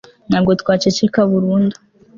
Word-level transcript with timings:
ntabwo 0.29 0.51
twaceceka 0.61 1.19
burundu 1.31 1.75